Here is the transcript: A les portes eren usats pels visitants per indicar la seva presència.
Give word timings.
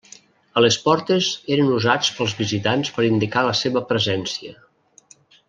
A 0.59 0.61
les 0.63 0.77
portes 0.85 1.27
eren 1.55 1.69
usats 1.79 2.09
pels 2.21 2.33
visitants 2.39 2.91
per 2.97 3.07
indicar 3.11 3.45
la 3.49 3.53
seva 3.61 3.85
presència. 3.93 4.57